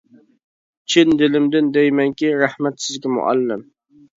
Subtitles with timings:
[0.93, 3.67] چىن دىلىمدىن دەيمەنكى، رەھمەت سىزگە مۇئەللىم.